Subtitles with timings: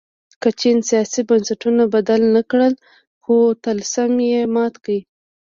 [0.41, 2.73] که چین سیاسي بنسټونه بدل نه کړل
[3.23, 4.95] خو طلسم یې مات کړ.